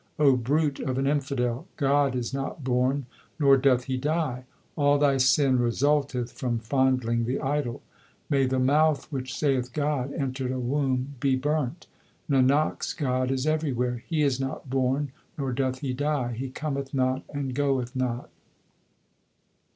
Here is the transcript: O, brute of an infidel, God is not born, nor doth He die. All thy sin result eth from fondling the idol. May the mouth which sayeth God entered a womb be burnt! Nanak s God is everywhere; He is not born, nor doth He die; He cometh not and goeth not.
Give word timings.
O, 0.17 0.35
brute 0.35 0.79
of 0.79 0.97
an 0.97 1.05
infidel, 1.05 1.67
God 1.77 2.15
is 2.15 2.33
not 2.33 2.63
born, 2.63 3.05
nor 3.39 3.55
doth 3.55 3.83
He 3.83 3.97
die. 3.97 4.45
All 4.75 4.97
thy 4.97 5.17
sin 5.17 5.59
result 5.59 6.15
eth 6.15 6.31
from 6.31 6.57
fondling 6.57 7.25
the 7.25 7.39
idol. 7.39 7.83
May 8.27 8.47
the 8.47 8.57
mouth 8.57 9.05
which 9.11 9.31
sayeth 9.37 9.73
God 9.73 10.11
entered 10.13 10.51
a 10.51 10.59
womb 10.59 11.13
be 11.19 11.35
burnt! 11.35 11.85
Nanak 12.27 12.77
s 12.81 12.93
God 12.93 13.29
is 13.29 13.45
everywhere; 13.45 14.03
He 14.07 14.23
is 14.23 14.39
not 14.39 14.67
born, 14.71 15.11
nor 15.37 15.53
doth 15.53 15.81
He 15.81 15.93
die; 15.93 16.33
He 16.33 16.49
cometh 16.49 16.95
not 16.95 17.21
and 17.31 17.53
goeth 17.53 17.95
not. 17.95 18.31